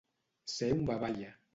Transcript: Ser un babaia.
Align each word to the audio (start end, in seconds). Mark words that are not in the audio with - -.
Ser 0.53 0.71
un 0.79 0.83
babaia. 0.91 1.33